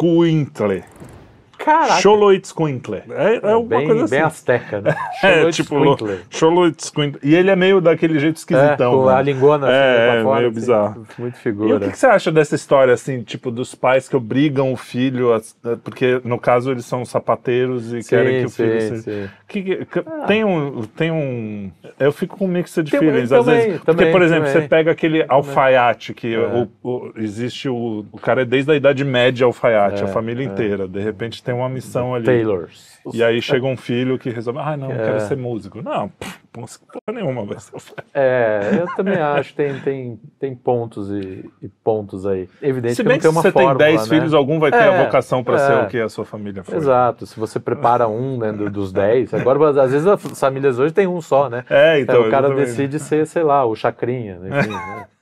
[0.00, 0.84] Xoloitzcuintle.
[1.64, 2.00] Caraca.
[2.00, 3.02] Xoloitzcuintle.
[3.10, 4.14] É, é uma bem, coisa assim.
[4.16, 4.94] bem asteca, né?
[5.22, 5.74] É, tipo.
[6.30, 7.20] Xoloitzcuintle.
[7.22, 8.92] E ele é meio daquele jeito É, esquisitão.
[8.92, 9.14] com né?
[9.14, 10.36] a lingona assim, É, pra é, fora.
[10.38, 10.60] meio assim.
[10.60, 11.06] bizarro.
[11.18, 11.80] Muito E o figura.
[11.80, 15.40] que, que você acha dessa história, assim, tipo, dos pais que obrigam o filho, a,
[15.84, 19.02] porque no caso eles são sapateiros e querem que o filho sim, seja.
[19.02, 19.30] sim.
[19.46, 21.70] Que, que- que- tem, um, tem um.
[21.98, 23.80] Eu fico com um mix de Tem- feelings, às também, vezes.
[23.80, 24.62] Porque, também, por exemplo, também.
[24.62, 26.38] você pega aquele alfaiate, que É.
[26.38, 28.04] o, o- existe o.
[28.12, 30.46] O cara é desde a Idade Média alfaiate, É, a família é.
[30.46, 30.86] inteira.
[30.88, 32.24] De repente tem uma missão ali.
[32.24, 32.90] Taylors.
[33.14, 35.04] E aí chega um filho que resolve, ah, não, eu É.
[35.06, 35.80] quero ser músico.
[35.80, 36.70] Não, pff, porra
[37.18, 37.72] nenhuma vai ser.
[38.12, 39.54] É, eu também acho.
[39.54, 42.46] Tem, tem, tem pontos e, e pontos aí.
[42.60, 44.14] Evidente Se que bem que tem se você fórmula, tem 10 né?
[44.16, 45.58] filhos, algum vai ter É, a vocação para é.
[45.58, 46.76] ser o que a sua família foi.
[46.76, 50.92] Exato, se você prepara um né, do- dos 10, agora às vezes as famílias hoje
[50.92, 51.64] tem um só, né?
[51.70, 52.16] É, então.
[52.16, 52.66] Então, o cara exatamente.
[52.66, 55.06] decide ser, sei lá, o chacrinha, enfim, né?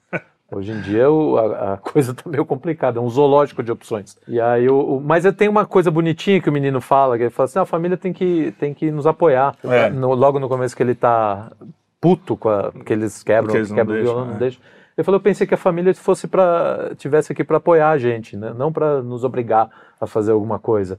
[0.50, 4.16] Hoje em dia o- a, a coisa tá meio complicada, é um zoológico de opções.
[4.26, 7.30] E aí, o, o- mas tem uma coisa bonitinha que o menino fala, que ele
[7.30, 9.54] fala assim, "Ah, a família tem que, tem que nos apoiar.
[9.64, 9.90] É.
[9.90, 11.52] No- logo no começo que ele tá
[12.00, 14.38] puto com a, porque eles quebram, Porque eles quebram o deixam, violão, não é.
[14.38, 14.62] deixam.
[14.96, 18.36] Ele falou, eu pensei que a família fosse para tivesse aqui para apoiar a gente,
[18.36, 18.52] né?
[18.56, 19.68] não para nos obrigar
[20.00, 20.98] a fazer alguma coisa.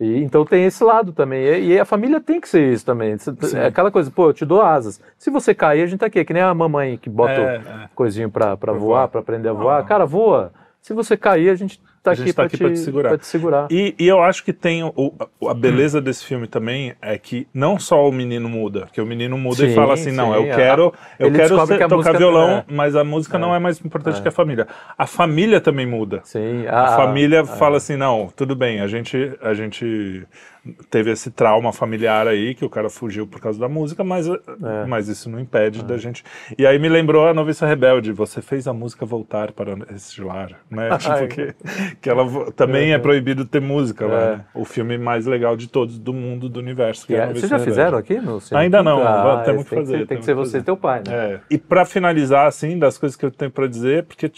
[0.00, 1.44] E, então tem esse lado também.
[1.44, 3.14] E, e a família tem que ser isso também.
[3.54, 4.98] É aquela coisa, pô, eu te dou asas.
[5.18, 6.18] Se você cair, a gente tá aqui.
[6.18, 7.88] É que nem a mamãe que bota É, o é.
[7.94, 9.08] coisinho pra, pra Pra voar, voar.
[9.08, 9.84] pra aprender a voar.
[9.84, 10.52] Cara, voa.
[10.80, 12.78] Se você cair, a gente tá a aqui, gente tá pra, aqui te, pra te
[12.78, 13.18] segurar.
[13.18, 13.66] te segurar.
[13.70, 15.12] E, e eu acho que tem o,
[15.48, 19.36] a beleza desse filme também é que não só o menino muda, que o menino
[19.36, 21.88] muda e Sim, fala assim, não, sim, eu a- quero, eu quero ser- que a
[21.88, 22.64] tocar música- violão, é.
[22.68, 24.66] mas a música não é mais importante que a família.
[24.96, 26.20] A família também muda.
[26.24, 30.26] Sim, A ah, família fala assim, não, tudo bem, a gente, a gente
[30.90, 34.26] teve esse trauma familiar aí, que o cara fugiu por causa da música, mas,
[34.86, 36.22] mas isso não impede da gente...
[36.58, 40.50] E aí me lembrou a Noviça Rebelde, você fez a música voltar para esse lar,
[40.70, 40.88] né?
[40.98, 41.54] tipo, que,
[42.02, 44.36] que ela também é proibido ter música lá, É.
[44.36, 44.44] né?
[44.54, 47.06] O filme mais legal de todos, do mundo, do universo.
[47.06, 47.64] que é a é- Vocês já Rebelde.
[47.70, 50.36] fizeram aqui no Ainda não, Ah, temos que tem fazer, ser- Tem que ser que
[50.38, 50.58] você fazer.
[50.58, 51.14] e teu pai, né?
[51.34, 51.40] É.
[51.50, 54.30] E pra finalizar, assim, das coisas que eu tenho pra dizer, porque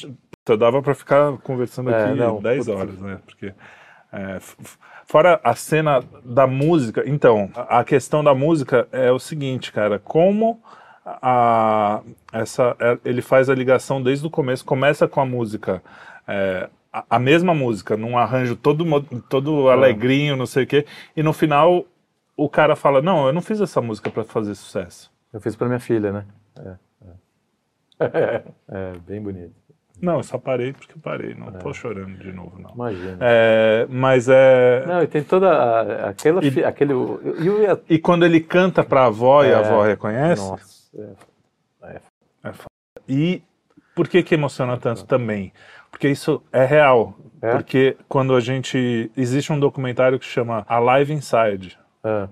[0.49, 2.79] eu dava pra ficar conversando É, aqui não, 10 putz.
[2.79, 3.19] horas, né?
[3.27, 3.53] Porque.
[4.13, 4.39] é,
[5.13, 10.59] fora a cena da música, então, a questão da música é o seguinte, cara, como
[11.05, 12.01] a,
[12.33, 15.83] essa, é, ele faz a ligação desde o começo, começa com a música.
[16.27, 21.23] é, a, a mesma música, num arranjo todo, todo alegrinho, não sei o quê, e
[21.23, 21.85] no final
[22.35, 25.13] o cara fala: Não, eu não fiz essa música pra fazer sucesso.
[25.31, 26.27] Eu fiz pra minha filha, né?
[26.57, 26.75] É,
[28.01, 28.43] é.
[28.69, 29.55] é bem bonito.
[30.03, 32.73] Não, eu só parei porque eu parei, não tô chorando de novo, não.
[32.75, 33.19] Imagina.
[33.21, 34.85] É, mas é.
[34.85, 39.45] Não, e tem toda a- aquela, E- aquele, e E quando ele canta pra avó
[39.45, 39.65] e a É.
[39.65, 40.91] avó reconhece, nossa,
[42.43, 42.51] é.
[43.09, 43.43] e
[43.95, 45.53] por que que emociona tanto também?
[45.91, 47.15] Porque isso é real.
[47.41, 47.53] É?
[47.53, 49.11] Porque quando a gente.
[49.17, 52.29] Existe um documentário que chama Alive Inside, É.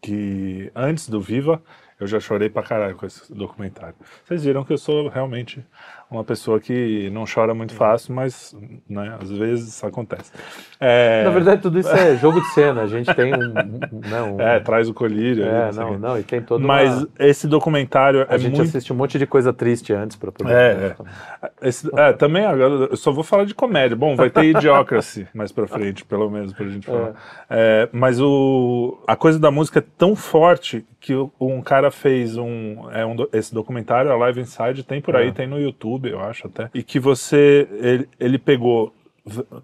[0.00, 1.62] que antes do Viva
[2.00, 3.94] eu já chorei pra caralho com esse documentário.
[4.24, 5.64] Vocês viram que eu sou realmente
[6.10, 8.56] uma pessoa que não chora muito fácil, mas
[8.88, 10.32] né, às vezes isso acontece.
[10.80, 12.82] É, Na verdade, tudo isso é jogo de cena.
[12.82, 13.48] A gente tem um.
[13.50, 15.44] um- né, um- é, traz o colírio.
[15.44, 18.68] é, não não, não, e tem todo Mas esse documentário A é gente muito.
[18.68, 20.52] assiste um monte de coisa triste antes pra poder.
[20.54, 20.96] É,
[21.42, 21.50] é.
[21.68, 23.96] Esse- é, também agora eu só vou falar de comédia.
[23.96, 27.14] Bom, vai ter Idiocracy mais pra frente, pelo menos, pra gente falar.
[27.50, 32.90] É, mas o, a coisa da música é tão forte que um cara fez um,
[32.92, 35.32] é um esse documentário, a Live Inside, tem por aí, É.
[35.32, 36.70] tem no YouTube, eu acho até.
[36.72, 37.68] E que você.
[37.72, 38.94] Ele, ele pegou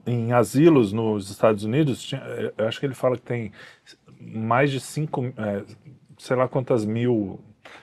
[0.07, 2.23] em asilos nos Estados Unidos, tinha-
[2.59, 3.51] eu acho que ele fala que tem
[4.21, 5.63] mais de cinco, é,
[6.19, 7.41] sei lá quantas mil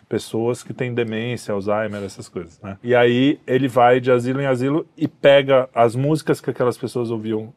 [0.08, 2.78] pessoas que têm demência, Alzheimer, essas coisas, né?
[2.84, 7.10] E aí ele vai de asilo em asilo e pega as músicas que aquelas pessoas
[7.10, 7.54] ouviam.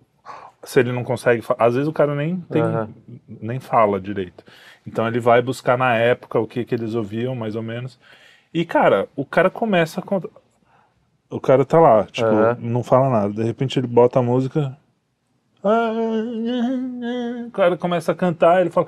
[0.63, 2.89] Se ele não consegue, às vezes o cara nem tem, Aham.
[3.29, 4.43] nem fala direito.
[4.87, 7.99] Então ele vai buscar na época o que que eles ouviam, mais ou menos.
[8.53, 10.05] E cara, o cara começa a.
[11.35, 12.57] O cara tá lá, tipo, Aham.
[12.61, 13.33] não fala nada.
[13.35, 14.77] De repente ele bota a música.
[17.47, 18.87] O cara começa a cantar, ele fala: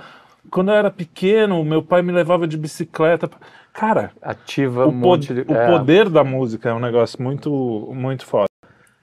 [0.50, 3.28] Quando eu era pequeno, meu pai me levava de bicicleta.
[3.72, 5.40] Cara, Ativa o, um pod- de.
[5.52, 8.46] o é, poder da música é um negócio muito, muito foda.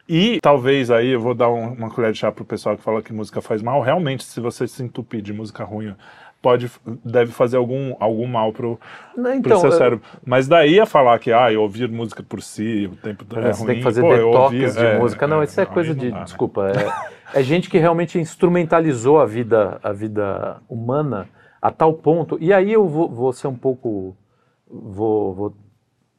[0.08, 3.02] E talvez aí eu vou dar um- uma colher de chá pro pessoal que fala
[3.02, 3.82] que música faz mal.
[3.82, 5.96] Realmente, se você se entupir de música ruim,
[6.44, 6.70] pode,
[7.06, 8.78] deve fazer algum, algum mal pro,
[9.16, 10.02] Não, pro então, seu eu- cérebro.
[10.26, 13.52] Mas daí a falar que ah, eu ouvir música por si, o tempo todo é
[13.52, 13.66] ruim.
[13.66, 15.26] tem que fazer Pô, eu detox de é, música.
[15.26, 16.12] Não, é, isso é não, coisa de.
[16.12, 16.24] dá, né?
[16.26, 16.70] desculpa.
[17.34, 21.30] É, é gente que realmente instrumentalizou a vida, a vida humana
[21.62, 22.38] a tal ponto.
[22.42, 24.18] E aí eu vou, vou ser um pouco.
[24.70, 25.58] Vou, vou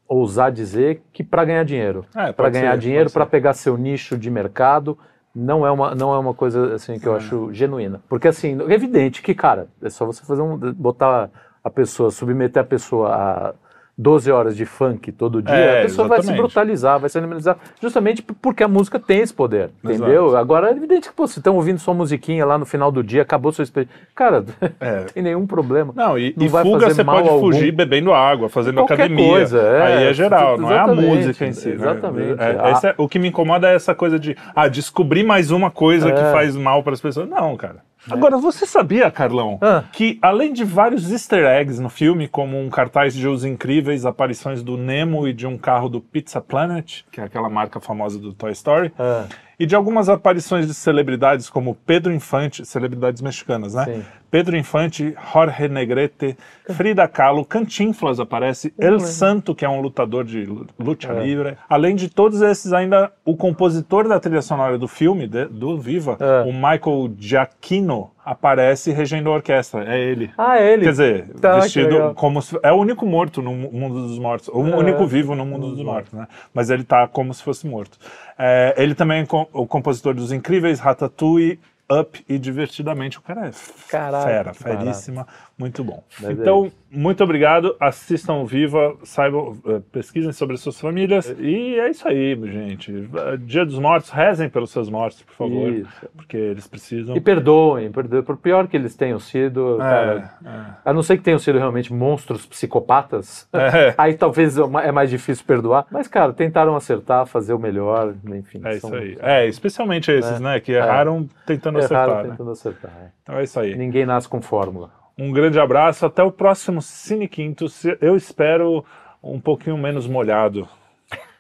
[0.08, 2.06] ousar dizer que para ganhar dinheiro.
[2.16, 4.96] É, para ganhar ser, dinheiro, para pegar seu nicho de mercado.
[5.34, 8.00] Não é, uma, não é uma coisa assim que eu acho genuína.
[8.08, 10.56] Porque assim, é evidente que, cara, é só você fazer um.
[10.72, 11.28] botar
[11.62, 13.54] a pessoa, submeter a pessoa a
[13.96, 16.42] 12 horas de funk todo dia, É, a pessoa vai se exatamente.
[16.42, 20.26] brutalizar, vai se animalizar, justamente porque a música tem esse poder, entendeu?
[20.26, 20.36] Exato.
[20.36, 23.22] Agora é evidente que, pô, se estão ouvindo sua musiquinha lá no final do dia,
[23.22, 23.94] acabou sua experiência.
[24.14, 24.44] Cara,
[24.80, 24.96] É.
[25.00, 25.92] não tem nenhum problema.
[25.94, 27.40] Não, e, Não e fuga você pode algum.
[27.52, 29.28] fugir bebendo água, fazendo Qualquer academia.
[29.30, 29.82] coisa, é.
[29.82, 31.68] Aí é geral, não é a Exatamente, música em si.
[31.68, 31.74] né?
[31.74, 32.40] exatamente.
[32.42, 32.70] É, Ah.
[32.72, 36.10] esse é- o que me incomoda é essa coisa de ah, descobrir mais uma coisa
[36.12, 36.32] que É.
[36.32, 37.28] faz mal para as pessoas.
[37.28, 37.76] Não, cara.
[38.10, 39.84] Agora, você sabia, Carlão, Ah.
[39.92, 44.62] que além de vários easter eggs no filme, como um cartaz de Os Incríveis, aparições
[44.62, 48.32] do Nemo e de um carro do Pizza Planet, que é aquela marca famosa do
[48.32, 49.24] Toy Story, É.
[49.64, 53.84] e de algumas aparições de celebridades como Pedro Infante, celebridades mexicanas, né?
[53.86, 54.02] Sim.
[54.30, 56.36] Pedro Infante, Jorge Negrete,
[56.70, 61.24] Frida Kahlo, Cantinflas aparece, El Santo, que é um lutador de lu- luta É.
[61.24, 61.56] livre.
[61.68, 66.16] Além de todos esses, ainda o compositor da trilha sonora do filme, de- do Viva,
[66.20, 66.42] É.
[66.42, 69.84] o Michael Giacchino, aparece regendo a orquestra.
[69.94, 70.30] É ele.
[70.38, 70.84] Ah, é ele.
[70.84, 74.48] Quer dizer, Tá, vestido como se, é o único morto no mu- mundo dos mortos,
[74.48, 74.76] o É.
[74.76, 76.26] único vivo no mundo dos mortos, né?
[76.52, 77.98] Mas ele tá como se fosse morto.
[78.38, 81.58] É, ele também é o compositor dos incríveis Ratatouille
[81.90, 83.18] Up e Divertidamente.
[83.18, 83.50] O cara é
[83.90, 84.82] Caralho, fera, que barato.
[84.84, 85.26] feríssima,
[85.58, 86.02] muito bom.
[86.20, 91.34] Mas é então, muito obrigado, assistam Viva, saibam, eh, pesquisem sobre as suas famílias.
[91.38, 92.92] E é isso aí, gente.
[93.40, 95.88] Dia dos Mortos, rezem pelos seus mortos, por favor, Isso.
[96.16, 97.16] porque eles precisam.
[97.16, 100.50] E perdoem, perdoem, por pior que eles tenham sido, cara, É,
[100.90, 103.94] a não ser que tenham sido realmente monstros psicopatas, é.
[103.98, 105.86] aí talvez é é mais difícil perdoar.
[105.90, 108.60] Mas, cara, tentaram acertar, fazer o melhor, enfim.
[108.64, 109.18] É são- isso aí.
[109.20, 112.24] É, especialmente esses, né, que erraram tentando Erraram acertar.
[112.24, 112.30] né?
[112.30, 112.90] tentando acertar.
[113.00, 113.10] é.
[113.22, 113.76] Então é isso aí.
[113.76, 114.90] Ninguém nasce com fórmula.
[115.16, 117.66] Um grande abraço, até o próximo Cine Quinto.
[118.00, 118.84] Eu espero
[119.22, 120.68] um pouquinho menos molhado.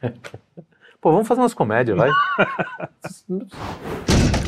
[1.00, 2.10] Pô, vamos fazer umas comédias, vai?